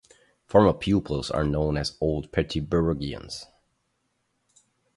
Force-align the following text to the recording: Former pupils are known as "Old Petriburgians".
Former 0.47 0.73
pupils 0.73 1.29
are 1.29 1.43
known 1.43 1.77
as 1.77 1.95
"Old 2.01 2.31
Petriburgians". 2.31 3.45